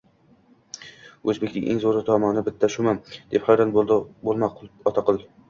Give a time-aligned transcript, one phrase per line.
[1.33, 2.95] –O‘zbekning eng zo‘r tomoni bitta shumi,
[3.37, 4.53] deb hayron bo‘lma,
[4.95, 5.25] Otaqul